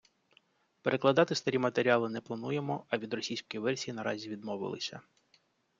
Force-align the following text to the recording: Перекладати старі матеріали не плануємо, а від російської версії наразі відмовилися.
Перекладати 0.81 1.35
старі 1.35 1.57
матеріали 1.57 2.09
не 2.09 2.21
плануємо, 2.21 2.85
а 2.89 2.97
від 2.97 3.13
російської 3.13 3.61
версії 3.63 3.95
наразі 3.95 4.29
відмовилися. 4.29 5.01